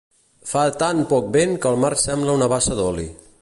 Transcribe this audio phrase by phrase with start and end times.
[0.51, 3.07] Fa tan poc vent que el mar sembla una bassa d'oli.